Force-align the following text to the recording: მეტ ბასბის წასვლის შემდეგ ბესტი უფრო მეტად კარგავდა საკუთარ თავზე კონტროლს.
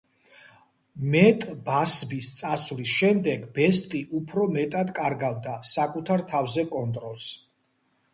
მეტ 1.15 1.43
ბასბის 1.65 2.29
წასვლის 2.37 2.93
შემდეგ 3.01 3.43
ბესტი 3.57 4.01
უფრო 4.21 4.47
მეტად 4.55 4.95
კარგავდა 5.01 5.55
საკუთარ 5.73 6.25
თავზე 6.33 6.65
კონტროლს. 6.73 7.29